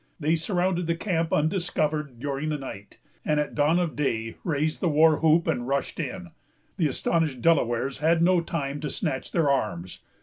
[0.19, 4.89] They surrounded the camp undiscovered, during the night, and at dawn of day raised the
[4.89, 6.31] war whoop and rushed in.
[6.77, 9.99] The astonished Delawares had no time to snatch their arms.